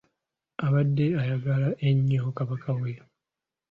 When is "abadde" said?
0.65-1.05